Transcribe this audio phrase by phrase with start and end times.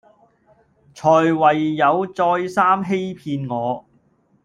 [0.95, 3.85] 才唯有再三欺騙我